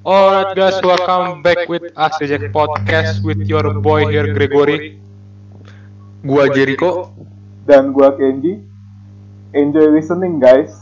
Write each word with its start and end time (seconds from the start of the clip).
Alright 0.00 0.56
guys, 0.56 0.80
welcome 0.80 1.44
back 1.44 1.68
with 1.68 1.92
us 1.92 2.16
Reject 2.24 2.56
Podcast 2.56 3.20
with 3.20 3.44
your 3.44 3.68
boy 3.84 4.08
here 4.08 4.32
Gregory. 4.32 4.96
Gua 6.24 6.48
Jericho. 6.48 7.12
dan 7.68 7.92
gua 7.92 8.16
Kenji. 8.16 8.64
Enjoy 9.52 9.92
listening 9.92 10.40
guys. 10.40 10.72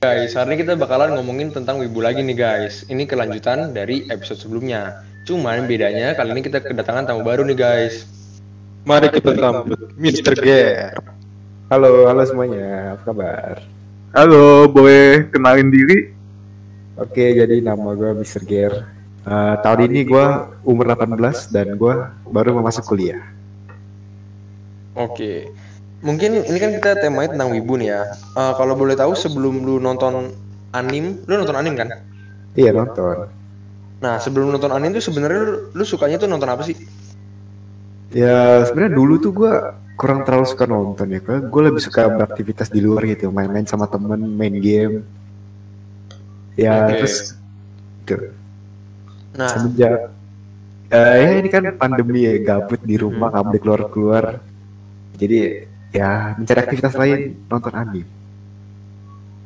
Guys, 0.00 0.32
hari 0.32 0.56
ini 0.56 0.64
kita 0.64 0.80
bakalan 0.80 1.12
ngomongin 1.12 1.52
tentang 1.52 1.76
wibu 1.76 2.00
lagi 2.00 2.24
nih 2.24 2.32
guys. 2.32 2.88
Ini 2.88 3.04
kelanjutan 3.04 3.76
dari 3.76 4.08
episode 4.08 4.40
sebelumnya. 4.40 5.04
Cuman 5.28 5.68
bedanya 5.68 6.16
kali 6.16 6.32
ini 6.32 6.40
kita 6.40 6.64
kedatangan 6.64 7.12
tamu 7.12 7.20
baru 7.28 7.44
nih 7.44 7.58
guys. 7.60 8.08
Mari 8.88 9.12
kita 9.12 9.36
sambut 9.36 9.92
Mr. 10.00 10.32
Ger. 10.40 10.96
Halo, 11.68 12.08
halo 12.08 12.24
semuanya. 12.24 12.96
Apa 12.96 13.12
kabar? 13.12 13.60
Halo, 14.16 14.72
boleh 14.72 15.28
kenalin 15.28 15.68
diri? 15.68 16.21
Oke, 17.02 17.34
jadi 17.34 17.58
nama 17.58 17.98
gue 17.98 18.14
Mr. 18.14 18.46
Ger. 18.46 18.86
Eh, 19.26 19.54
tahun 19.58 19.90
ini 19.90 20.06
gue 20.06 20.24
umur 20.62 20.86
18 20.94 21.50
dan 21.50 21.74
gue 21.74 21.94
baru 22.30 22.54
mau 22.54 22.70
masuk 22.70 22.94
kuliah. 22.94 23.18
Oke. 24.94 25.50
Mungkin 26.02 26.46
ini 26.46 26.58
kan 26.62 26.70
kita 26.78 27.02
temanya 27.02 27.34
tentang 27.34 27.50
wibu 27.50 27.74
nih 27.74 27.90
ya. 27.90 28.02
Eh, 28.38 28.52
kalau 28.54 28.78
boleh 28.78 28.94
tahu 28.94 29.18
sebelum 29.18 29.66
lu 29.66 29.82
nonton 29.82 30.30
anim, 30.70 31.18
lu 31.26 31.42
nonton 31.42 31.58
anim 31.58 31.74
kan? 31.74 31.90
Iya 32.54 32.70
nonton. 32.70 33.26
Nah, 33.98 34.22
sebelum 34.22 34.54
nonton 34.54 34.70
anim 34.70 34.94
tuh 34.94 35.02
sebenarnya 35.02 35.40
lu, 35.42 35.54
lu 35.74 35.82
sukanya 35.82 36.22
tuh 36.22 36.30
nonton 36.30 36.50
apa 36.50 36.62
sih? 36.62 36.78
Ya 38.14 38.62
sebenarnya 38.62 38.94
dulu 38.94 39.14
tuh 39.18 39.32
gue 39.34 39.52
kurang 39.98 40.22
terlalu 40.22 40.46
suka 40.46 40.70
nonton 40.70 41.10
ya. 41.10 41.18
Gue 41.22 41.62
lebih 41.66 41.82
suka 41.82 42.06
beraktivitas 42.10 42.70
di 42.70 42.78
luar 42.78 43.06
gitu, 43.10 43.30
main-main 43.34 43.66
sama 43.66 43.90
temen, 43.90 44.22
main 44.38 44.54
game. 44.62 45.02
Ya 46.58 46.84
Oke. 46.84 47.00
terus 47.00 47.16
gitu. 48.04 48.16
Nah, 49.32 49.48
semenjak 49.48 50.12
eh, 50.92 51.14
ya 51.24 51.30
ini 51.40 51.48
kan 51.48 51.64
pandemi 51.80 52.28
ya 52.28 52.36
gabut 52.44 52.80
di 52.84 53.00
rumah 53.00 53.32
nggak 53.32 53.44
boleh 53.48 53.60
keluar 53.60 53.80
keluar. 53.88 54.24
Jadi 55.16 55.38
ya 55.92 56.36
mencari 56.36 56.60
aktivitas 56.60 56.94
lain 56.96 57.20
nonton 57.48 57.72
anime. 57.72 58.08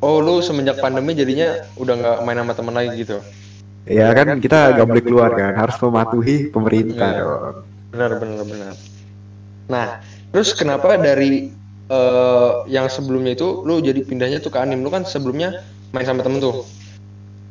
oh 0.05 0.21
lu 0.21 0.45
semenjak 0.45 0.77
pandemi 0.79 1.17
jadinya 1.17 1.67
udah 1.81 1.95
nggak 1.97 2.17
main 2.23 2.39
sama 2.39 2.53
temen 2.55 2.75
lagi 2.77 2.93
gitu. 3.01 3.19
Ya 3.87 4.11
kan 4.13 4.43
kita 4.43 4.75
nggak 4.75 4.87
boleh 4.87 5.05
keluar 5.07 5.31
kan, 5.39 5.55
harus 5.55 5.79
mematuhi 5.79 6.51
pemerintah. 6.51 7.11
Dong. 7.17 7.63
Benar, 7.95 8.11
benar, 8.19 8.45
benar. 8.45 8.75
Nah, 9.71 9.87
terus 10.35 10.51
kenapa 10.59 10.99
dari 10.99 11.55
eh, 11.87 12.53
yang 12.67 12.91
sebelumnya 12.91 13.39
itu 13.39 13.63
lu 13.63 13.79
jadi 13.79 14.03
pindahnya 14.03 14.43
tuh 14.43 14.51
ke 14.51 14.59
anim? 14.59 14.83
Lu 14.83 14.91
kan 14.91 15.07
sebelumnya 15.07 15.63
main 15.95 16.03
sama 16.07 16.27
temen 16.27 16.43
tuh. 16.43 16.67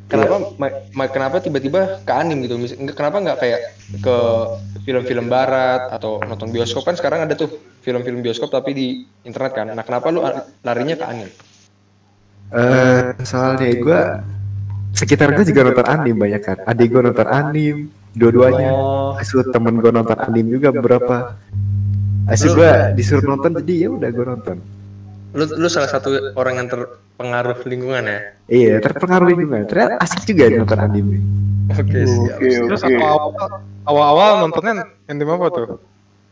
Kenapa 0.05 0.35
ma- 0.61 0.81
ma- 0.93 1.09
kenapa 1.09 1.41
tiba-tiba 1.41 2.05
ke 2.05 2.13
anim 2.13 2.45
gitu? 2.45 2.61
Kenapa 2.93 3.17
nggak 3.25 3.37
kayak 3.41 3.61
ke 4.05 4.17
film-film 4.85 5.25
barat 5.25 5.89
atau 5.89 6.21
nonton 6.21 6.53
bioskop 6.53 6.85
kan 6.85 6.93
sekarang 6.93 7.25
ada 7.25 7.33
tuh 7.33 7.49
film-film 7.81 8.21
bioskop 8.21 8.53
tapi 8.53 8.71
di 8.77 8.87
internet 9.25 9.51
kan. 9.57 9.67
Nah, 9.73 9.81
kenapa 9.81 10.13
lu 10.13 10.21
larinya 10.61 10.93
ke 10.93 11.05
anim? 11.09 11.29
Eh, 12.53 13.17
soalnya 13.25 13.65
gue 13.73 14.01
sekitar 14.93 15.33
gue 15.33 15.45
juga 15.49 15.73
nonton 15.73 15.87
anime 15.89 16.17
banyak 16.21 16.41
kan. 16.45 16.57
Adik 16.69 16.87
gue 16.93 17.01
nonton 17.01 17.25
anime, 17.25 17.89
dua-duanya. 18.13 18.71
Oh, 18.77 19.17
temen 19.49 19.81
gue 19.81 19.89
nonton 19.89 20.17
anime 20.21 20.49
juga 20.53 20.69
beberapa. 20.69 21.33
Asu 22.29 22.53
gue 22.53 22.71
disuruh 22.93 23.25
nonton 23.25 23.57
jadi 23.61 23.85
ya 23.85 23.89
udah 23.89 24.09
gue 24.09 24.25
nonton. 24.25 24.57
lu 25.35 25.43
lu 25.59 25.67
salah 25.67 25.91
satu 25.91 26.31
orang 26.39 26.63
yang 26.63 26.67
terpengaruh 27.15 27.57
lingkungan 27.63 28.03
ya. 28.03 28.19
Iya 28.51 28.73
terpengaruh 28.83 29.27
juga. 29.31 29.57
Ternyata 29.63 29.95
asik 30.03 30.21
juga 30.27 30.43
nonton 30.51 30.79
anime. 30.83 31.17
Oke, 31.71 31.99
siap. 32.03 32.37
Oke, 32.37 32.49
Terus 32.67 32.81
oke. 32.83 32.93
awal-awal 32.99 33.47
awal-awal 33.87 34.31
nontonnya 34.43 34.73
anime 35.07 35.31
apa 35.39 35.47
tuh? 35.47 35.67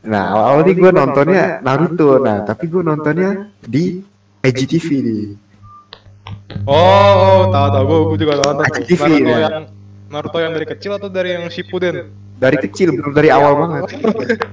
Nah 0.04 0.24
awal-awal 0.36 0.62
nih 0.68 0.76
gue 0.76 0.92
nontonnya 0.92 1.44
Naruto. 1.64 2.20
Nah 2.20 2.38
tapi 2.44 2.68
gue 2.68 2.84
nontonnya 2.84 3.48
di 3.64 4.04
IGTV 4.44 4.88
nih. 5.00 5.24
Oh, 6.68 7.50
tahu 7.50 7.68
tahu 7.72 7.84
gue, 7.88 8.00
gue 8.12 8.18
juga 8.28 8.34
nonton. 8.44 8.64
IGTV, 8.68 9.04
Naruto 9.08 9.32
ya. 9.32 9.40
yang 9.40 9.66
Naruto 10.12 10.38
yang 10.44 10.52
dari 10.52 10.68
kecil 10.68 10.92
atau 11.00 11.08
dari 11.08 11.30
yang 11.40 11.48
Shippuden? 11.48 12.12
Dari 12.44 12.60
kecil 12.60 12.92
belum 12.92 13.16
dari 13.16 13.32
awal 13.32 13.56
banget. 13.56 13.84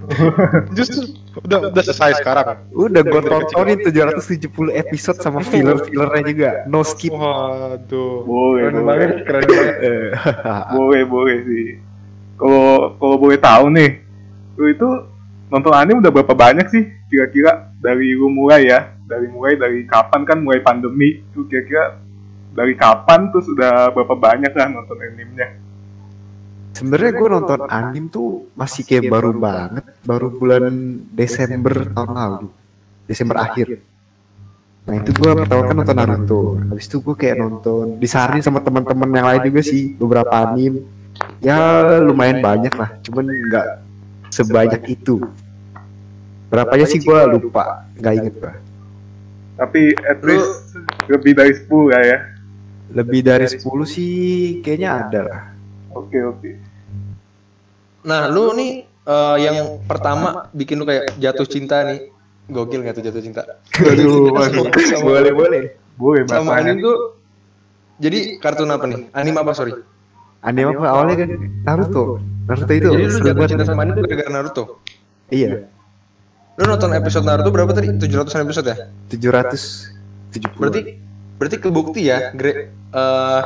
Justru 0.78 1.10
udah 1.42 1.74
udah 1.74 1.82
selesai 1.82 2.22
sekarang. 2.22 2.70
Udah 2.70 3.02
gue 3.02 3.22
tontonin 3.26 3.82
770 3.82 4.46
episode 4.78 5.18
sama 5.18 5.42
filler-fillernya 5.42 6.22
juga. 6.22 6.50
No 6.70 6.86
skip. 6.86 7.10
Waduh. 7.10 8.22
Boleh, 8.22 8.70
Keren 8.70 8.74
boleh. 8.78 8.86
banget, 8.86 9.10
keren 9.26 9.42
banget. 9.42 9.74
Eh, 9.90 10.08
boleh, 10.70 11.02
boleh 11.02 11.36
sih. 11.42 11.66
Kalau 12.38 12.94
kalau 12.94 13.16
boleh 13.18 13.38
tahu 13.42 13.64
nih, 13.74 13.90
lu 14.54 14.70
itu 14.70 14.88
nonton 15.50 15.74
anime 15.74 15.98
udah 15.98 16.12
berapa 16.14 16.30
banyak 16.30 16.70
sih 16.70 16.84
kira-kira 17.10 17.74
dari 17.82 18.14
lu 18.14 18.30
mulai 18.30 18.70
ya? 18.70 18.94
Dari 19.02 19.26
mulai 19.26 19.58
dari 19.58 19.82
kapan 19.82 20.22
kan 20.22 20.38
mulai 20.38 20.62
pandemi? 20.62 21.26
Itu 21.26 21.42
kira-kira 21.50 21.98
dari 22.54 22.78
kapan 22.78 23.34
terus 23.34 23.50
udah 23.50 23.90
berapa 23.90 24.14
banyak 24.14 24.52
lah 24.54 24.66
nonton 24.70 24.94
animenya? 24.94 25.69
Sebenarnya 26.70 27.12
gue 27.12 27.28
nonton 27.28 27.60
anime 27.66 28.08
tuh 28.08 28.46
masih 28.54 28.86
kayak 28.86 29.10
baru 29.10 29.34
banget, 29.36 29.84
baru 30.06 30.28
bulan 30.32 30.70
Desember 31.12 31.92
tahun 31.92 32.10
lalu, 32.14 32.48
Desember 33.04 33.36
akhir. 33.42 33.82
Nah 34.88 34.94
itu 34.96 35.10
gue 35.12 35.30
pertama 35.44 35.62
kan 35.66 35.76
nonton 35.76 35.96
Naruto, 35.98 36.42
habis 36.70 36.86
itu 36.88 37.02
gue 37.04 37.14
kayak 37.18 37.36
nonton 37.36 38.00
disaring 38.00 38.40
sama 38.40 38.64
teman-teman 38.64 39.10
yang 39.12 39.26
lain 39.28 39.42
juga 39.50 39.60
sih 39.66 39.92
beberapa 39.98 40.30
anime. 40.30 40.86
Ya 41.44 41.58
lumayan 42.00 42.40
banyak 42.40 42.72
lah, 42.72 42.96
cuman 43.04 43.28
nggak 43.28 43.66
sebanyak 44.32 44.82
itu. 44.88 45.20
Berapanya 46.48 46.86
sih 46.88 47.02
gue 47.02 47.18
lupa, 47.28 47.84
nggak 47.98 48.14
inget 48.14 48.34
gue. 48.40 48.54
Tapi 49.60 49.92
at 50.08 50.24
least 50.24 50.72
lebih 51.12 51.36
dari 51.36 51.52
10 51.52 51.92
lah 51.92 52.02
ya. 52.02 52.18
Lebih 52.96 53.20
dari 53.20 53.46
10 53.52 53.60
sih 53.84 54.14
kayaknya 54.64 54.90
ada 54.96 55.20
lah. 55.28 55.42
Oke, 55.90 56.18
oke. 56.22 56.50
Nah, 58.00 58.30
lu 58.30 58.54
nih 58.54 58.70
eh, 58.86 59.36
yang 59.40 59.56
pertama 59.84 60.48
bikin 60.50 60.80
lu 60.80 60.86
kayak 60.86 61.12
jatuh 61.18 61.44
cinta 61.44 61.82
nih. 61.84 62.08
Gokil 62.50 62.82
nggak 62.82 62.98
tuh 62.98 63.04
jatuh 63.06 63.22
cinta? 63.22 63.42
Aduh, 63.78 64.34
Boleh 65.06 65.30
boleh. 65.30 65.62
Boleh 65.94 66.26
Sama 66.26 66.58
anim 66.58 66.82
tuh 66.82 67.14
jadi 68.00 68.40
kartun 68.40 68.72
apa 68.72 68.88
nih? 68.90 69.06
Anim 69.14 69.36
apa 69.36 69.54
sorry? 69.54 69.76
Anime 70.40 70.72
apa 70.74 70.88
awalnya 70.88 71.14
kan 71.20 71.30
Naruto. 71.62 72.16
Naruto 72.48 72.72
itu 72.72 72.88
Jadi 72.90 73.04
lu 73.06 73.18
jatuh 73.22 73.44
cinta 73.46 73.64
sama 73.68 73.84
anim 73.86 73.94
tuh 73.94 74.02
gara-gara 74.08 74.30
Naruto. 74.32 74.64
Iya, 75.30 75.68
Lu 76.58 76.64
nonton 76.66 76.90
episode 76.90 77.22
Naruto 77.22 77.54
berapa 77.54 77.70
tadi? 77.70 77.86
700 77.94 78.42
episode 78.42 78.66
ya? 78.66 78.76
770. 79.12 80.58
Berarti 80.58 80.80
berarti 81.38 81.56
kebukti 81.60 82.00
ya, 82.10 82.34
Gre. 82.34 82.72
eh, 82.72 83.42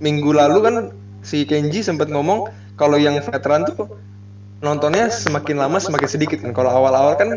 minggu 0.00 0.30
lalu 0.32 0.58
kan 0.64 0.74
si 1.22 1.44
Kenji 1.44 1.82
sempat 1.82 2.08
ngomong 2.08 2.48
kalau 2.78 2.96
yang 2.96 3.18
veteran 3.18 3.66
tuh 3.66 3.90
nontonnya 4.58 5.10
semakin 5.10 5.58
lama 5.58 5.78
semakin 5.78 6.08
sedikit 6.08 6.38
kan. 6.42 6.50
Kalau 6.54 6.70
awal-awal 6.70 7.14
kan 7.18 7.28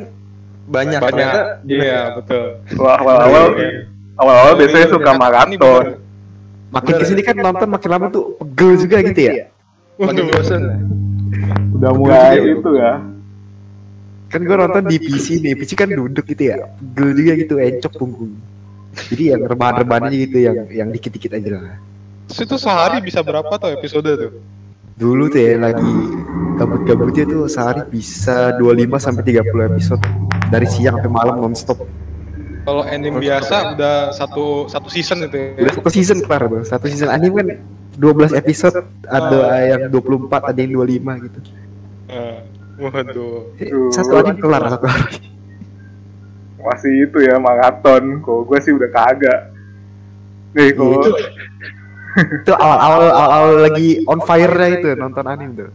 banyak. 0.70 1.02
Ternyata 1.02 1.62
Banyak. 1.62 1.70
Iya, 1.70 2.00
betul. 2.18 2.44
Wah, 2.78 2.98
awal-awal 3.02 3.46
awal-awal 4.18 4.54
biasanya 4.58 4.86
Iya, 4.88 4.94
suka 4.94 5.12
iya. 5.12 5.20
maraton. 5.20 5.86
makin 6.72 6.94
ke 6.96 7.06
sini 7.06 7.22
kan 7.26 7.36
nonton 7.36 7.68
makin 7.68 7.90
lama 7.92 8.08
tuh 8.08 8.32
pegel 8.40 8.72
juga 8.80 8.98
gitu 9.04 9.22
ya. 9.28 9.34
makin 10.00 10.24
bosan. 10.32 10.62
Udah 11.76 11.92
mulai 11.94 12.40
itu 12.48 12.70
ya. 12.80 12.94
Kan 14.32 14.48
gue 14.48 14.56
nonton 14.56 14.84
di 14.88 14.96
PC 14.96 15.44
nih, 15.44 15.54
PC 15.60 15.76
kan 15.76 15.92
duduk 15.92 16.24
gitu 16.24 16.48
ya, 16.48 16.72
pegel 16.80 17.10
juga 17.12 17.32
gitu, 17.36 17.54
encok 17.60 17.94
punggung. 18.00 18.34
Jadi 19.12 19.36
yang 19.36 19.44
rebahan-rebahannya 19.44 20.16
gitu 20.16 20.38
yang 20.40 20.58
yang 20.72 20.88
dikit-dikit 20.96 21.36
aja 21.36 21.60
lah. 21.60 21.76
Terus 22.32 22.48
itu 22.48 22.56
sehari 22.64 23.04
bisa 23.04 23.20
berapa 23.20 23.52
tuh 23.60 23.76
episode 23.76 24.08
tuh? 24.08 24.40
Dulu 24.96 25.28
tuh 25.28 25.44
ya 25.44 25.60
lagi 25.60 25.94
gabut-gabutnya 26.56 27.28
tuh 27.28 27.44
sehari 27.52 27.84
bisa 27.92 28.56
25 28.56 28.88
sampai 29.04 29.36
30 29.36 29.68
episode 29.76 30.00
dari 30.48 30.64
siang 30.64 30.96
sampai 30.96 31.12
malam 31.12 31.44
nonstop. 31.44 31.84
Kalau 32.64 32.88
anime 32.88 33.20
biasa 33.20 33.76
udah 33.76 34.16
satu 34.16 34.72
satu 34.72 34.88
season 34.88 35.28
itu 35.28 35.36
ya. 35.36 35.60
Udah 35.60 35.74
satu 35.76 35.90
season 35.92 36.24
kelar 36.24 36.48
tuh. 36.48 36.64
Satu 36.64 36.88
season 36.88 37.12
anime 37.12 37.36
kan 37.36 37.48
12 38.00 38.40
episode, 38.40 38.80
ada 39.12 39.68
yang 39.68 39.92
24, 39.92 40.56
ada 40.56 40.60
yang 40.64 40.72
25 40.80 41.28
gitu. 41.28 41.40
Eh, 42.16 42.40
waduh. 42.80 43.52
Satu 43.92 44.14
anime 44.24 44.40
kelar 44.40 44.72
satu 44.72 44.88
hari. 44.88 45.20
Masih 46.64 47.12
itu 47.12 47.28
ya 47.28 47.36
maraton. 47.44 48.24
Kalau 48.24 48.48
gue 48.48 48.60
sih 48.64 48.72
udah 48.72 48.88
kagak. 48.88 49.52
Nih, 50.56 50.72
kalau 50.80 51.04
Itu, 52.44 52.52
awal-awal 52.52 53.08
awal-awal 53.08 53.54
lagi 53.72 54.04
on 54.04 54.20
fire-nya 54.20 54.70
itu 54.80 54.90
nonton 55.00 55.26
anime 55.28 55.54
tuh. 55.56 55.72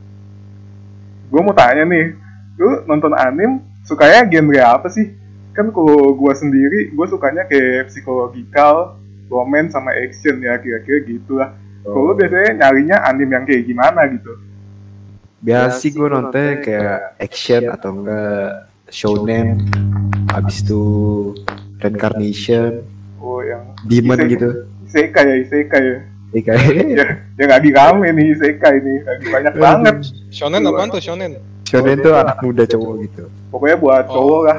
gue 1.27 1.41
mau 1.43 1.57
tanya 1.57 1.83
nih, 1.83 2.15
lu 2.61 2.87
nonton 2.87 3.11
anime 3.17 3.65
sukanya 3.83 4.29
genre 4.29 4.63
apa 4.63 4.89
sih? 4.93 5.11
Kan 5.57 5.73
kalau 5.73 6.13
gue 6.13 6.33
sendiri, 6.37 6.93
gue 6.93 7.07
sukanya 7.09 7.49
kayak 7.49 7.89
psikologikal, 7.89 9.01
romance 9.27 9.73
sama 9.75 9.91
action 9.97 10.39
ya 10.39 10.61
kira-kira 10.61 10.99
gitu 11.09 11.41
lah. 11.41 11.57
Kalau 11.83 12.13
lu 12.13 12.15
biasanya 12.15 12.67
nyarinya 12.67 12.97
anime 13.07 13.33
yang 13.33 13.45
kayak 13.47 13.63
gimana 13.65 14.01
gitu? 14.13 14.33
Biasa 15.41 15.79
sih 15.79 15.91
gue 15.95 16.09
nonton 16.11 16.63
kayak 16.63 17.17
action 17.19 17.63
atau 17.71 17.91
enggak 17.97 18.71
shonen, 18.91 19.67
habis 20.31 20.63
itu 20.63 20.83
reincarnation, 21.83 22.87
Oh 23.19 23.43
yang 23.43 23.75
demon 23.91 24.19
Isekai. 24.23 24.33
gitu. 24.39 24.49
isekai 24.87 25.25
ya 25.27 25.37
isekai 25.43 25.83
ya. 25.83 25.99
Iya 26.31 26.43
kayak 26.43 26.63
Ya, 26.91 27.05
yang 27.37 27.51
lagi 27.51 27.71
rame 27.71 28.09
nih 28.11 28.27
isekai 28.35 28.77
nih, 28.81 28.97
lagi 29.03 29.25
banyak 29.27 29.53
banget. 29.55 29.95
Shonen 30.31 30.63
apaan 30.65 30.89
tuh 30.91 31.01
shonen? 31.01 31.39
shonen 31.63 31.99
tuh 31.99 32.15
anak 32.15 32.39
muda 32.41 32.65
cowok 32.65 32.95
gitu. 33.03 33.25
Pokoknya 33.51 33.77
buat 33.77 34.05
cowok 34.07 34.41
lah. 34.45 34.59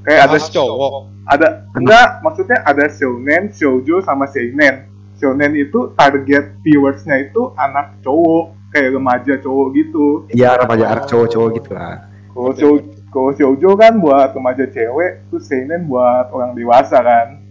Kayak 0.00 0.20
ada 0.26 0.38
cowok. 0.40 0.92
ada 1.26 1.48
enggak 1.72 2.08
maksudnya 2.20 2.58
ada 2.64 2.84
shonen, 2.88 3.42
shoujo 3.52 4.02
sama 4.02 4.26
seinen. 4.26 4.88
Shonen 5.16 5.52
itu 5.52 5.92
target 5.94 6.56
viewersnya 6.60 7.20
itu 7.20 7.52
anak 7.54 8.00
cowok, 8.00 8.56
kayak 8.72 8.96
remaja 8.96 9.34
cowok 9.38 9.66
gitu. 9.76 10.06
Iya 10.32 10.56
remaja 10.56 10.84
anak 10.90 11.04
cowok-cowok 11.06 11.48
gitu 11.54 11.70
lah. 11.70 12.08
Kalau 12.30 12.50
shou- 12.56 12.86
kalau 13.10 13.30
shoujo 13.34 13.70
kan 13.74 13.98
buat 13.98 14.32
remaja 14.32 14.64
cewek, 14.66 15.28
terus 15.28 15.44
seinen 15.44 15.86
buat 15.86 16.30
orang 16.30 16.54
dewasa 16.54 16.98
kan. 16.98 17.42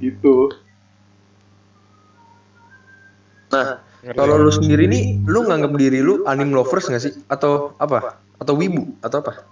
Gitu. 0.00 0.50
Nah, 3.54 3.66
kalau 4.18 4.34
lu 4.36 4.50
sendiri 4.50 4.90
nih, 4.90 5.22
lu 5.24 5.46
nganggap 5.46 5.72
diri 5.78 6.02
lu 6.02 6.26
anime 6.26 6.50
lovers 6.52 6.90
nggak 6.90 7.02
sih? 7.02 7.14
Atau 7.30 7.78
apa? 7.78 8.18
Atau 8.42 8.58
wibu? 8.58 8.90
Atau 8.98 9.22
apa? 9.22 9.46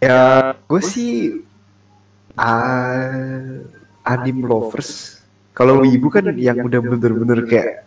Ya 0.00 0.52
gue 0.64 0.80
sih 0.80 1.44
ah 2.34 3.60
anime 4.02 4.48
lovers. 4.48 5.20
Kalau 5.54 5.84
wibu 5.84 6.10
kan 6.10 6.34
yang 6.34 6.58
udah 6.64 6.80
bener-bener 6.82 7.46
kayak 7.46 7.86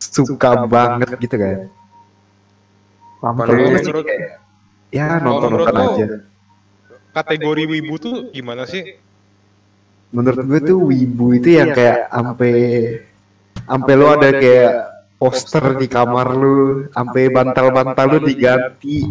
suka 0.00 0.64
banget 0.64 1.10
gitu 1.20 1.36
kan. 1.36 1.58
Kalau 3.20 3.34
menurut- 3.36 4.06
kayak 4.06 4.40
ya 4.94 5.18
nonton-nonton 5.20 5.76
aja. 5.76 6.06
Kategori 7.14 7.62
wibu 7.68 7.94
tuh 8.00 8.16
gimana 8.32 8.64
sih? 8.66 8.96
Menurut 10.14 10.46
gue 10.46 10.60
tuh 10.62 10.78
wibu 10.88 11.34
itu 11.34 11.58
yang 11.58 11.74
kayak 11.74 12.06
ampe 12.10 12.50
ampe 13.64 13.92
lo 13.96 14.12
ada 14.12 14.30
kayak 14.34 14.72
poster 15.16 15.78
di 15.80 15.86
kamar 15.88 16.28
lu, 16.36 16.88
ampe 16.92 17.32
bantal-bantal 17.32 18.06
lu 18.16 18.18
diganti 18.28 19.08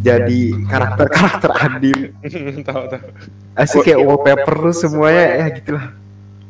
jadi 0.00 0.40
karakter-karakter 0.64 1.50
anime. 1.68 2.16
tahu 2.68 2.82
tahu. 2.88 3.06
Asik 3.56 3.84
kayak 3.84 4.00
wallpaper 4.00 4.56
lu 4.56 4.72
semuanya 4.72 5.24
ya 5.44 5.46
gitulah. 5.52 5.86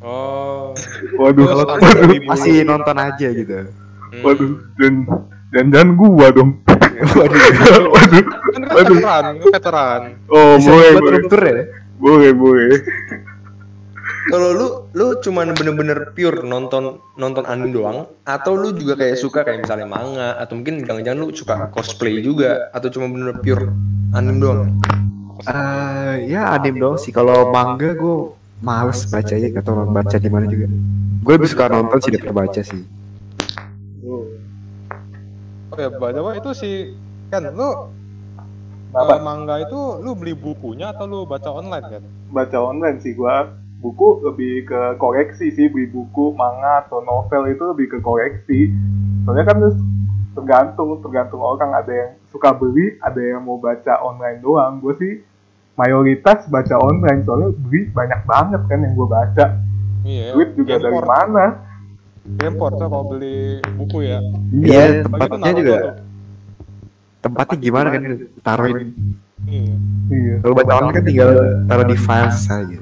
Oh. 0.01 0.73
Waduh, 1.19 1.45
waduh. 1.45 1.77
Masih 2.25 2.63
nonton 2.63 2.97
aja 2.97 3.29
gitu. 3.35 3.69
Hmm. 4.11 4.23
waduh, 4.27 4.59
dan 4.79 4.95
dan 5.55 5.67
dan 5.71 5.87
gua 5.99 6.31
dong. 6.35 6.59
Waduh. 7.17 7.41
waduh, 7.97 8.25
Kan 8.53 8.61
lu 8.61 8.71
veteran, 8.77 9.25
lu 9.41 9.49
veteran. 9.49 10.01
oh 10.29 10.61
Bisa 10.61 10.69
boleh, 10.69 10.91
boleh, 11.01 11.21
ya? 11.25 11.65
boleh, 11.97 12.31
boleh. 12.37 12.77
Kalau 14.29 14.53
lu 14.53 14.67
lu 14.93 15.17
cuman 15.25 15.57
bener-bener 15.57 16.13
pure 16.13 16.45
nonton 16.45 17.01
nonton 17.17 17.49
anime 17.49 17.73
doang 17.73 17.99
atau 18.29 18.53
lu 18.53 18.77
juga 18.77 19.01
kayak 19.01 19.17
suka 19.17 19.41
kayak 19.49 19.65
misalnya 19.65 19.89
manga 19.89 20.37
atau 20.37 20.61
mungkin 20.61 20.85
jangan-jangan 20.85 21.19
lu 21.25 21.33
suka 21.33 21.73
cosplay 21.73 22.21
juga 22.21 22.69
atau 22.77 22.93
cuma 22.93 23.09
bener 23.09 23.41
pure 23.41 23.73
anime 24.13 24.39
doang? 24.45 24.61
Eh, 25.49 26.29
ya 26.29 26.53
anime 26.53 26.77
dong 26.77 27.01
sih. 27.01 27.17
Kalau 27.17 27.49
manga 27.49 27.97
gue 27.97 28.37
males 28.61 29.09
bacanya 29.09 29.49
atau 29.57 29.89
baca 29.89 30.17
di 30.21 30.29
mana 30.29 30.45
juga. 30.45 30.69
Gue 31.25 31.33
lebih 31.41 31.49
suka 31.49 31.73
nonton 31.73 31.99
sih 32.05 32.13
daripada 32.13 32.45
baca 32.45 32.61
sih. 32.61 32.83
Oh 34.05 35.79
ya, 35.81 35.89
by 35.89 36.13
the 36.13 36.21
way 36.21 36.37
itu 36.37 36.51
sih 36.53 36.75
kan 37.33 37.47
lu 37.47 37.89
Apa? 38.91 39.17
eh, 39.17 39.21
mangga 39.23 39.63
itu 39.63 40.03
lu 40.03 40.19
beli 40.19 40.35
bukunya 40.35 40.91
atau 40.91 41.07
lu 41.07 41.19
baca 41.23 41.47
online 41.47 41.87
kan? 41.87 42.03
baca 42.35 42.59
online 42.59 42.99
sih 42.99 43.15
gua 43.15 43.47
buku 43.81 44.21
lebih 44.23 44.69
ke 44.69 44.81
koreksi 44.97 45.49
sih 45.51 45.67
beli 45.67 45.89
buku 45.89 46.37
manga 46.37 46.85
atau 46.85 47.01
novel 47.01 47.49
itu 47.49 47.65
lebih 47.65 47.87
ke 47.91 47.99
koreksi 48.01 48.69
soalnya 49.25 49.45
kan 49.45 49.57
terus 49.59 49.79
tergantung 50.31 51.01
tergantung 51.01 51.41
orang 51.41 51.73
ada 51.75 51.91
yang 51.91 52.11
suka 52.29 52.53
beli 52.53 53.01
ada 53.01 53.19
yang 53.19 53.41
mau 53.41 53.57
baca 53.57 53.99
online 54.01 54.39
doang 54.39 54.79
gue 54.79 54.95
sih 55.01 55.13
mayoritas 55.75 56.45
baca 56.47 56.77
online 56.77 57.25
soalnya 57.25 57.57
beli 57.57 57.89
banyak 57.89 58.21
banget 58.25 58.63
kan 58.69 58.79
yang 58.81 58.95
gue 58.95 59.09
baca 59.09 59.47
Iya. 60.01 60.33
duit 60.33 60.57
juga 60.57 60.81
dari 60.81 60.97
Gameport. 60.97 61.09
mana 61.09 61.45
Gameport 62.21 62.73
tuh 62.73 62.89
kalau 62.89 63.05
beli 63.13 63.61
buku 63.77 63.99
ya. 64.01 64.21
Iya, 64.49 65.05
Bagi 65.05 65.29
tempatnya 65.29 65.53
juga. 65.53 65.73
tuh. 65.77 65.95
Tempatnya 67.21 67.57
gimana 67.61 67.89
kan 67.93 68.03
taruhin. 68.41 68.77
Iya. 69.45 69.75
iya 70.09 70.35
Kalau 70.41 70.55
baca 70.57 70.73
online 70.73 70.95
kan 70.97 71.05
tinggal 71.05 71.31
taruh 71.65 71.85
di 71.85 71.97
files 71.97 72.41
aja. 72.49 72.81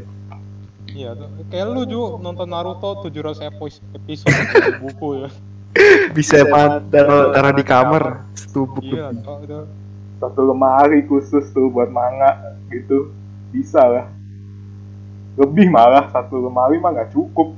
Iya, 1.09 1.17
tuh. 1.17 1.29
kayak 1.49 1.67
lu 1.73 1.83
juga 1.89 2.07
nonton 2.21 2.49
Naruto 2.53 2.89
700 3.01 3.49
epo- 3.49 3.85
episode 3.97 4.29
di 4.37 4.73
buku 4.85 5.09
ya. 5.25 5.29
Bisa 6.13 6.45
emang 6.45 6.85
taruh, 6.93 7.33
taruh 7.33 7.53
di 7.57 7.65
kamar 7.65 8.25
setumpuk 8.37 8.85
Iya, 8.85 9.13
satu 10.19 10.41
lemari 10.43 11.07
khusus 11.07 11.49
tuh 11.55 11.71
buat 11.71 11.89
manga 11.89 12.57
gitu 12.69 13.13
bisa 13.49 13.81
lah 13.81 14.07
lebih 15.39 15.71
malah 15.71 16.11
satu 16.11 16.51
lemari 16.51 16.83
mah 16.83 16.91
nggak 16.93 17.15
cukup 17.15 17.55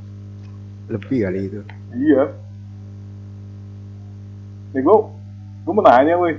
Lebih 0.91 1.23
kali 1.23 1.41
itu. 1.46 1.61
Iya. 1.94 2.35
Nih 4.75 4.82
gue, 4.82 4.96
gue 5.62 5.73
mau 5.73 5.87
nanya 5.87 6.19
woi, 6.19 6.35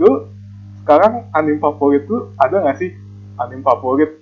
lu 0.00 0.32
sekarang 0.80 1.28
anime 1.36 1.60
favorit 1.60 2.08
tuh 2.08 2.32
ada 2.40 2.56
nggak 2.64 2.80
sih 2.80 2.88
anime 3.36 3.60
favorit? 3.60 4.21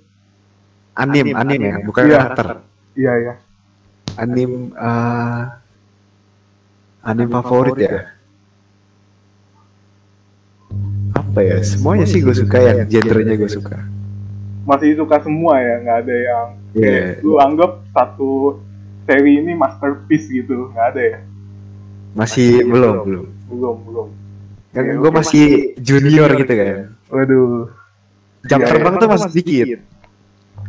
Anime, 1.01 1.33
anime 1.33 1.67
ya, 1.67 1.77
bukan 1.81 2.03
Iya. 2.05 2.13
karakter. 2.21 2.47
Iya 2.93 3.13
ya. 3.17 3.35
Anime 4.21 4.57
eh 4.77 5.43
anime 7.03 7.31
favorit 7.33 7.77
ya. 7.81 8.01
Apa 11.17 11.41
ya? 11.41 11.57
Semuanya 11.65 12.05
sih 12.05 12.21
gue 12.21 12.35
suka 12.35 12.59
yang 12.61 12.79
genrenya 12.87 13.35
gue 13.35 13.51
suka. 13.51 13.77
Masih 14.69 14.95
suka 14.95 15.17
semua 15.25 15.57
ya, 15.59 15.75
nggak 15.83 15.99
ada 16.05 16.17
yang 16.17 16.47
Iya. 16.77 16.85
kayak 16.87 17.25
lu 17.25 17.33
anggap 17.41 17.71
satu 17.91 18.61
seri 19.09 19.43
ini 19.43 19.57
masterpiece 19.57 20.29
gitu, 20.29 20.71
nggak 20.71 20.87
ada 20.95 21.03
ya? 21.03 21.19
Masih 22.13 22.63
belum, 22.67 22.95
belum. 23.07 23.27
Belum, 23.51 23.77
belum. 23.87 24.09
Kan 24.71 24.83
Oke, 24.87 24.95
gue 25.03 25.11
masih 25.11 25.47
junior 25.83 26.31
gitu 26.39 26.53
kan. 26.53 26.77
Waduh. 27.11 27.67
Jam 28.47 28.59
Iya, 28.63 28.67
terbang 28.71 28.95
iya. 28.95 29.01
tuh 29.03 29.09
masih 29.11 29.31
dikit. 29.35 29.67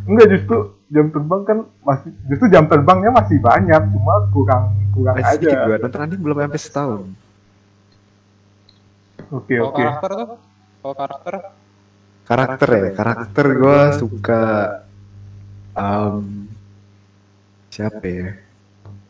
Enggak 0.10 0.28
justru 0.34 0.58
jam 0.92 1.08
terbang 1.08 1.42
kan 1.48 1.58
masih 1.86 2.10
justru 2.28 2.46
jam 2.52 2.66
terbangnya 2.68 3.12
masih 3.14 3.38
banyak, 3.40 3.82
cuma 3.96 4.14
kurang 4.34 4.64
kurang 4.92 5.16
Masih 5.16 5.48
aja. 5.48 5.60
gue 5.70 5.76
nonton 5.80 6.00
anime 6.04 6.22
belum 6.22 6.38
sampai 6.44 6.62
setahun. 6.62 7.02
Oke 9.32 9.56
Kalau 9.56 9.72
oke. 9.72 9.80
karakter 9.80 10.10
tuh, 10.12 10.28
kalau 10.82 10.96
karakter 10.98 11.36
Karakter 12.22 12.70
ya, 12.72 12.90
karakter 12.96 13.46
gue 13.60 13.80
suka 14.00 14.44
um, 15.76 16.48
siapa 17.68 18.06
ya? 18.08 18.30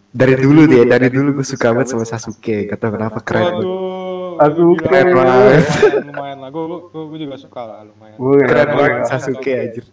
Dari 0.09 0.35
dulu 0.41 0.65
dia, 0.65 0.83
dari 0.89 1.07
dulu 1.07 1.39
gue 1.39 1.45
suka 1.45 1.69
banget 1.69 1.93
sama 1.93 2.03
Sasuke. 2.03 2.65
Gak 2.65 2.81
tau 2.81 2.91
kenapa 2.97 3.21
keren 3.21 3.45
banget. 3.45 3.61
Waduh, 3.61 4.41
Sasuke. 4.41 4.73
gila. 4.73 4.81
Keren 4.89 5.07
banget. 5.13 5.61
Lumayan, 5.61 6.05
lumayan 6.09 6.37
lah, 6.41 6.49
gue, 6.49 7.17
juga 7.21 7.35
suka 7.37 7.61
lah, 7.61 7.77
lumayan. 7.85 8.17
Keren 8.41 8.69
banget 8.73 9.01
Sasuke 9.05 9.53
anjir. 9.53 9.85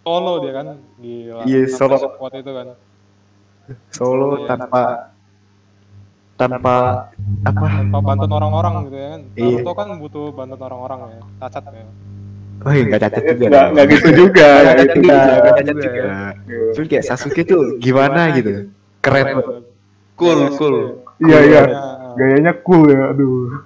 Solo 0.00 0.32
dia 0.40 0.52
kan 0.56 0.66
di 0.96 1.28
Iya, 1.28 1.60
solo. 1.68 1.96
squad 2.00 2.32
itu 2.40 2.50
kan. 2.50 2.66
Solo 3.92 4.48
tanpa 4.48 5.12
tanpa 6.40 6.74
apa? 7.44 7.66
Tanpa 7.84 7.98
bantuan 8.00 8.32
orang-orang 8.32 8.72
gitu 8.88 8.96
ya 8.96 9.08
kan. 9.12 9.20
Iya. 9.36 9.56
Naruto 9.60 9.72
kan 9.76 9.88
butuh 10.00 10.24
bantuan 10.32 10.62
orang-orang 10.64 10.98
ya, 11.04 11.22
cacat 11.44 11.64
ya. 11.68 11.86
Oh 12.60 12.72
iya 12.76 12.84
gak 12.92 13.00
cacat 13.08 13.22
juga. 13.24 13.48
Nggak 13.48 13.66
nggak 13.72 13.86
gitu 13.88 14.08
juga. 14.16 14.48
Gak 14.48 14.60
nggak 14.60 14.76
cacat 14.76 14.96
gitu 14.96 15.08
juga, 15.08 15.20
juga. 15.20 15.40
gak 15.40 15.54
cacat 15.56 15.76
juga. 15.80 16.04
Cuman 16.74 16.86
kayak 16.88 17.04
Sasuke 17.04 17.42
tuh 17.44 17.62
gimana 17.80 18.20
gitu. 18.36 18.50
Keren 19.00 19.24
banget. 19.36 19.64
Cool, 20.16 20.40
cool. 20.60 20.76
Iya 21.24 21.38
iya. 21.44 21.62
Ya, 21.64 21.82
Gayanya 22.16 22.52
cool 22.66 22.84
ya, 22.92 23.16
aduh. 23.16 23.64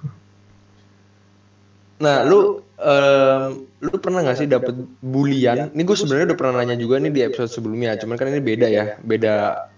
Nah, 1.99 2.23
lu 2.27 2.63
em, 2.75 3.65
lu 3.79 3.95
pernah 3.99 4.19
nggak 4.25 4.37
sih 4.37 4.47
dapet 4.49 4.75
bulian? 4.99 5.71
Ini 5.71 5.81
gue 5.83 5.97
sebenarnya 5.97 6.33
udah 6.33 6.37
pernah 6.39 6.53
nanya 6.61 6.75
juga 6.75 6.99
nih 6.99 7.11
di 7.11 7.21
episode 7.23 7.51
sebelumnya, 7.51 7.95
cuman 7.95 8.15
kan 8.19 8.31
ini 8.31 8.41
beda 8.43 8.67
ya, 8.67 8.97
beda 9.03 9.33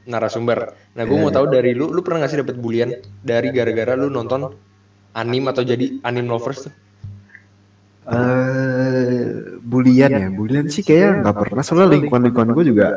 narasumber. 0.07 0.73
Nah, 0.95 1.03
gue 1.03 1.17
mau 1.17 1.29
tahu 1.33 1.51
dari 1.51 1.75
lu, 1.77 1.91
lu 1.93 2.01
pernah 2.01 2.25
nggak 2.25 2.31
sih 2.31 2.39
dapet 2.41 2.57
bulian 2.57 2.95
dari 3.21 3.53
gara-gara 3.53 3.93
lu 3.93 4.09
nonton 4.09 4.53
anime 5.13 5.49
atau 5.51 5.63
jadi 5.65 6.01
anime 6.05 6.29
lovers? 6.29 6.69
Eh, 8.07 9.59
bulian 9.59 10.11
ya, 10.15 10.27
bulian 10.31 10.71
sih 10.71 10.85
kayaknya 10.85 11.27
nggak 11.27 11.35
pernah. 11.43 11.63
Soalnya 11.65 11.91
lingkungan 11.91 12.23
lingkungan 12.31 12.55
gue 12.55 12.65
juga 12.71 12.87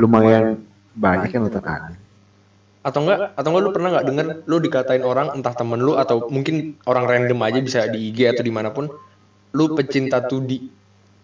lumayan 0.00 0.64
banyak 0.96 1.28
yang 1.34 1.44
nonton 1.48 1.64
anime. 1.66 2.03
Atau 2.84 3.00
enggak 3.08 3.32
atau 3.32 3.48
enggak 3.48 3.64
lu 3.64 3.70
pernah 3.72 3.88
nggak 3.96 4.06
denger 4.12 4.26
lu 4.44 4.56
dikatain 4.60 5.02
orang 5.02 5.32
entah 5.32 5.56
temen 5.56 5.80
lu 5.80 5.96
atau 5.96 6.28
mungkin 6.28 6.76
orang 6.84 7.08
random 7.08 7.40
aja 7.40 7.58
bisa 7.64 7.80
di 7.88 8.12
IG 8.12 8.36
atau 8.36 8.44
di 8.44 8.52
mana 8.52 8.68
pun 8.70 8.92
lu 9.56 9.64
pecinta 9.72 10.20
2D. 10.20 10.68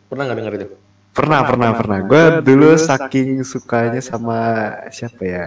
Pernah 0.08 0.22
nggak 0.24 0.38
denger 0.40 0.54
itu? 0.56 0.68
Pernah, 1.10 1.42
pernah, 1.42 1.70
pernah. 1.74 1.98
Gue 2.06 2.24
dulu 2.40 2.78
saking 2.78 3.42
sukanya 3.42 3.98
sama 3.98 4.72
siapa 4.94 5.22
ya? 5.26 5.46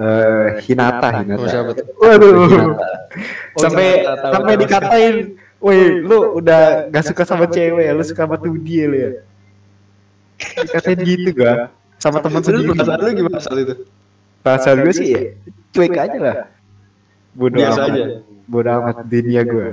Eh, 0.00 0.64
Hinata, 0.64 1.20
Hinata. 1.20 1.44
Oh, 1.44 1.48
siapa 1.48 1.70
tuh? 1.76 1.86
Waduh. 2.00 2.32
Hinata. 2.48 2.88
Oh, 3.50 3.66
sampai 3.66 4.06
Hinata, 4.06 4.26
sampai 4.30 4.54
tahu. 4.54 4.62
dikatain, 4.62 5.14
woi, 5.58 5.98
lu 5.98 6.38
udah 6.38 6.86
gak 6.94 7.10
suka 7.10 7.26
sama 7.26 7.50
cewek, 7.50 7.90
lu 7.90 8.06
suka 8.06 8.22
sama 8.22 8.38
tuh 8.38 8.54
dia 8.62 8.86
lu 8.86 8.96
ya. 8.96 9.10
Dikatain 10.62 10.98
gitu 11.02 11.34
gak? 11.34 11.74
Sama 11.98 12.22
teman 12.22 12.38
sendiri. 12.40 12.70
lu 12.70 13.10
gimana 13.10 13.42
saat 13.42 13.58
itu? 13.58 13.82
Perasaan 14.40 14.80
gue 14.82 14.94
sih 14.94 15.08
ya, 15.12 15.20
cuek 15.70 15.96
aja 15.96 16.18
lah. 16.18 16.36
Bodoh 17.36 17.60
Biasa 17.60 17.80
amat. 17.84 17.92
aja. 17.92 18.04
Bodoh 18.48 18.72
amat 18.80 18.96
dunia 19.06 19.42
gue. 19.44 19.68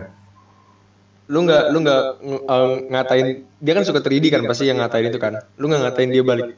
Lu 1.27 1.43
nggak 1.43 1.63
lu 1.71 1.77
nggak 1.83 2.01
ng- 2.23 2.43
eh, 2.45 2.67
ngatain 2.91 3.27
dia 3.59 3.73
kan 3.75 3.83
suka 3.83 3.99
3D 3.99 4.31
kan 4.31 4.43
pasti 4.43 4.67
yang 4.67 4.79
ngatain 4.79 5.07
itu 5.07 5.19
kan. 5.19 5.39
Lu 5.55 5.67
nggak 5.67 5.81
ngatain 5.87 6.11
dia 6.11 6.23
balik. 6.23 6.55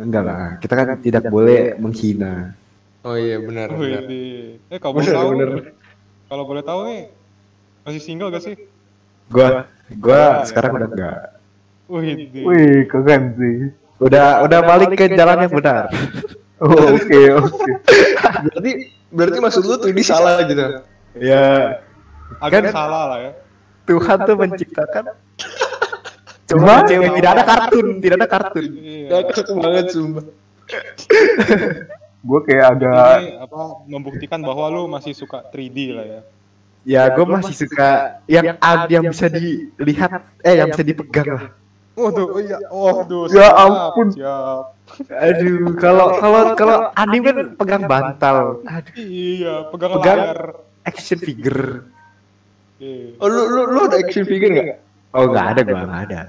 Enggak 0.00 0.24
lah, 0.24 0.56
kita 0.56 0.72
kan 0.72 0.96
tidak 1.04 1.28
boleh 1.28 1.76
menghina. 1.76 2.56
Oh 3.00 3.16
iya 3.16 3.36
benar 3.40 3.68
benar. 3.72 4.04
Wih, 4.08 4.60
eh 4.68 4.78
kalau 4.80 4.96
boleh 4.96 5.08
tahu, 5.08 5.28
bener. 5.32 5.50
kalau 6.28 6.44
boleh 6.44 6.64
tahu 6.64 6.80
nih, 6.88 7.02
masih 7.84 8.00
single 8.00 8.28
gak 8.28 8.44
sih? 8.44 8.56
Gua, 9.28 9.64
gua 9.96 10.44
sekarang 10.44 10.76
udah 10.76 10.88
enggak. 10.88 11.18
Wih, 11.88 12.28
Wih, 12.32 12.76
keren 12.88 13.22
sih. 13.36 13.56
Udah, 14.00 14.40
udah 14.48 14.60
balik 14.64 14.96
ke 14.96 15.12
jalan 15.12 15.46
yang 15.46 15.52
benar. 15.52 15.84
Oh, 16.60 16.76
Oke, 16.92 17.32
oke. 17.40 17.72
Berarti 18.52 18.92
berarti 19.08 19.38
maksud 19.40 19.64
lu 19.64 19.80
3D 19.80 20.04
salah 20.04 20.44
gitu. 20.44 20.60
Ya, 21.16 21.80
agak 22.36 22.68
Kan- 22.68 22.76
salah 22.76 23.02
lah 23.08 23.18
ya. 23.24 23.32
Tuhan 23.88 24.28
tuh 24.28 24.36
menciptakan 24.36 25.04
cuma 26.52 26.84
cewek 26.84 27.16
tidak 27.16 27.30
ada 27.32 27.44
kartun, 27.48 27.86
tidak 28.04 28.16
ada 28.20 28.28
kartun. 28.28 28.66
Iya. 28.76 29.24
Ngakak 29.24 29.48
banget 29.56 29.86
sumpah. 29.88 30.24
Gue 32.28 32.40
kayak 32.44 32.66
agak 32.76 33.16
Ini 33.24 33.40
apa 33.40 33.60
membuktikan 33.88 34.44
bahwa 34.44 34.68
lu 34.68 34.84
masih 34.84 35.16
suka 35.16 35.40
3D 35.48 35.96
lah 35.96 36.04
ya. 36.04 36.20
Ya, 36.80 37.02
gue 37.08 37.24
masih 37.24 37.56
suka 37.56 38.20
yang 38.28 38.56
ad 38.60 38.88
yang 38.88 39.04
bisa 39.08 39.32
dilihat, 39.32 40.28
eh 40.44 40.60
yang 40.60 40.68
bisa 40.72 40.84
dipegang 40.84 41.28
lah. 41.28 41.44
Waduh, 41.98 42.26
oh 42.32 42.40
iya. 42.40 42.56
Waduh, 42.70 43.26
Ya 43.28 43.50
siap, 43.50 43.54
ampun. 43.60 44.06
Siap. 44.14 44.64
Aduh, 45.10 45.74
kalau 45.78 46.06
kalau 46.18 46.42
kalau 46.54 46.76
anime 46.94 47.30
kan 47.30 47.46
pegang 47.58 47.84
bantal. 47.86 48.62
Aduh, 48.64 48.92
Iya, 48.96 49.54
pegang, 49.70 49.90
Pegang. 49.98 50.18
layar. 50.18 50.40
action 50.80 51.18
figure. 51.20 51.84
Iya. 52.80 53.20
Oh 53.20 53.28
lu 53.28 53.42
lu 53.52 53.62
lu 53.68 53.80
ada 53.84 54.00
action 54.00 54.24
figure 54.24 54.48
nggak? 54.48 54.78
Oh, 55.12 55.28
nggak 55.28 55.46
ada, 55.52 55.60
gua 55.66 55.80
nggak 55.84 56.02
ada. 56.08 56.20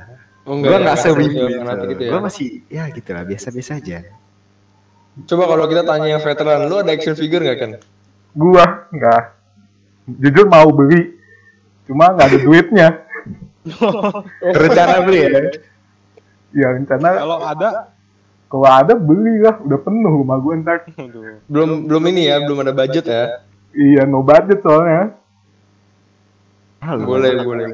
Oh 0.43 0.57
Gua 0.59 0.77
nggak 0.81 0.97
ya, 0.97 1.13
nggak 1.15 1.75
gitu. 1.77 1.89
gitu 1.95 2.01
ya. 2.03 2.11
Gua 2.11 2.19
masih 2.25 2.47
ya 2.67 2.83
gitu 2.91 3.09
lah, 3.15 3.23
biasa-biasa 3.23 3.71
aja. 3.79 3.97
Coba 5.29 5.43
kalau 5.47 5.65
kita 5.69 5.83
tanya 5.87 6.07
yang 6.17 6.21
veteran, 6.23 6.67
lu 6.67 6.75
ada 6.81 6.91
action 6.91 7.15
figure 7.15 7.43
nggak 7.45 7.59
kan? 7.61 7.71
gua 8.35 8.87
nggak. 8.91 9.23
Jujur 10.19 10.45
mau 10.51 10.67
beli, 10.71 11.15
cuma 11.87 12.11
nggak 12.11 12.27
ada 12.27 12.39
duitnya. 12.41 12.87
Rencana 14.61 15.05
beli 15.05 15.19
ya? 15.21 15.29
Ya 16.51 16.67
rencana 16.75 17.07
Kalau 17.21 17.37
ada, 17.39 17.69
kalau 18.51 18.67
ada 18.67 18.93
beli 18.97 19.39
lah, 19.39 19.55
udah 19.63 19.79
penuh 19.79 20.13
rumah 20.25 20.37
gua 20.41 20.59
ntar. 20.59 20.83
aduh. 20.97 21.39
Belum 21.47 21.87
belum 21.87 22.03
ini 22.11 22.27
ya, 22.27 22.43
belum 22.43 22.67
ada 22.67 22.73
budget 22.75 23.05
ya. 23.07 23.23
Iya, 23.71 24.03
no 24.03 24.19
budget 24.19 24.59
soalnya. 24.59 25.15
Boleh 26.81 27.39
boleh. 27.45 27.67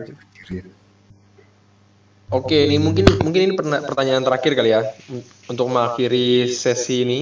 Oke, 2.27 2.67
ini 2.67 2.75
mungkin 2.75 3.07
mungkin 3.23 3.41
ini 3.47 3.53
pertanyaan 3.55 4.19
terakhir 4.19 4.51
kali 4.51 4.75
ya 4.75 4.83
untuk 5.47 5.71
mengakhiri 5.71 6.51
sesi 6.51 7.07
ini. 7.07 7.19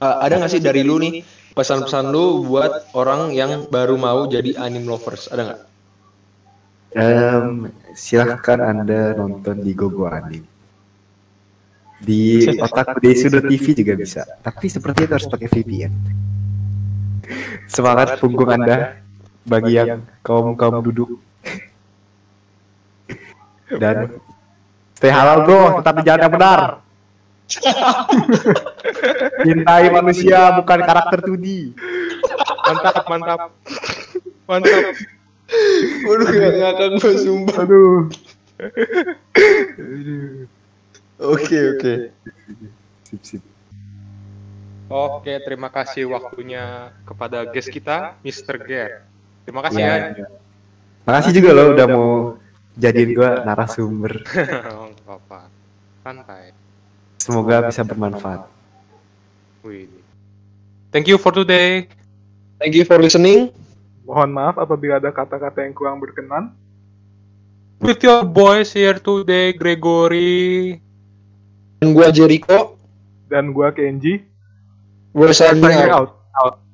Eh, 0.00 0.16
ada 0.24 0.40
nggak 0.40 0.48
sih 0.48 0.62
dari 0.64 0.80
lu 0.80 0.96
nih 0.96 1.20
pesan-pesan 1.52 2.08
lu 2.08 2.48
buat 2.48 2.88
orang 2.96 3.36
yang 3.36 3.68
baru 3.68 4.00
mau 4.00 4.24
jadi 4.24 4.56
anime 4.56 4.88
lovers? 4.88 5.28
Ada 5.28 5.42
nggak? 5.44 5.60
Em, 6.96 7.68
silahkan 7.92 8.64
anda 8.64 9.12
nonton 9.12 9.60
di 9.60 9.76
Gogo 9.76 10.08
Anime. 10.08 10.48
Di 12.00 12.48
otak 12.56 13.02
di 13.02 13.12
sudut 13.12 13.44
TV 13.44 13.76
juga 13.76 13.92
bisa. 13.98 14.22
Tapi 14.40 14.66
seperti 14.72 15.04
itu 15.04 15.12
harus 15.12 15.28
pakai 15.28 15.48
VPN. 15.52 15.92
Semangat 17.74 18.16
punggung 18.22 18.48
anda 18.48 19.04
bagi 19.44 19.76
yang 19.76 20.00
kaum 20.24 20.56
kaum 20.56 20.80
duduk. 20.80 21.20
Dan 23.82 24.16
stay 24.96 25.12
halal 25.12 25.44
bro, 25.44 25.84
tetap 25.84 25.94
di 26.00 26.02
jalan 26.08 26.22
yang 26.24 26.32
benar. 26.32 26.60
Cintai 29.44 29.88
manusia 29.92 30.56
bukan 30.56 30.78
karakter 30.84 31.20
2D. 31.20 31.76
Mantap, 32.64 33.04
mantap. 33.08 33.40
Mantap. 34.48 35.17
Waduh, 36.06 36.26
nggak 36.28 36.54
ngakak 36.58 36.88
gue 36.98 37.12
sumpah. 37.20 37.56
Aduh, 37.64 38.10
Oke 41.18 41.58
oke. 41.74 41.94
Sip, 43.06 43.20
sip. 43.22 43.42
Oke, 44.88 45.36
terima 45.44 45.68
kasih 45.68 46.08
waktunya 46.08 46.94
kepada 47.04 47.44
guest 47.44 47.68
kita, 47.68 48.16
Mr. 48.24 48.56
Ger. 48.64 49.04
Terima 49.44 49.60
kasih 49.66 49.80
Ya. 49.84 50.16
ya. 50.16 50.26
Makasih 51.04 51.32
juga 51.40 51.50
lo 51.52 51.76
udah 51.76 51.86
mau 51.88 52.10
jadiin 52.76 53.12
gua 53.12 53.44
narasumber. 53.44 54.24
Apa-apa. 55.04 55.48
Santai. 56.00 56.56
Semoga 57.20 57.68
bisa 57.68 57.84
bermanfaat. 57.84 58.48
Wih. 59.66 59.90
Thank 60.88 61.10
you 61.12 61.20
for 61.20 61.34
today. 61.36 61.84
Thank 62.56 62.72
you 62.72 62.88
for 62.88 62.96
listening. 62.96 63.52
Mohon 64.08 64.32
maaf 64.32 64.56
apabila 64.56 64.96
ada 64.96 65.12
kata-kata 65.12 65.68
yang 65.68 65.76
kurang 65.76 66.00
berkenan. 66.00 66.56
With 67.78 68.00
your 68.00 68.24
boys 68.24 68.72
here 68.72 68.96
today, 68.96 69.52
Gregory. 69.52 70.80
Dan 71.78 71.92
gua 71.94 72.08
Jericho. 72.10 72.74
Dan 73.28 73.52
gua 73.52 73.70
Kenji, 73.70 74.24
We're 75.12 75.36
signing 75.36 75.62
signing 75.62 75.92
out. 75.92 76.16
out. 76.40 76.64